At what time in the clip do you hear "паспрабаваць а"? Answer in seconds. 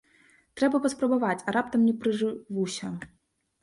0.85-1.55